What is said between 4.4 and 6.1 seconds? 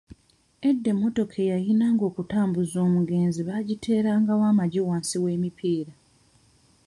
amagi wansi w'emipiira.